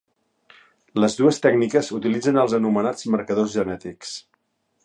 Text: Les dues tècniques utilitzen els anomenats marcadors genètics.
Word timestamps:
Les 1.03 1.17
dues 1.19 1.39
tècniques 1.43 1.91
utilitzen 1.99 2.41
els 2.45 2.57
anomenats 2.61 3.09
marcadors 3.17 3.57
genètics. 3.61 4.19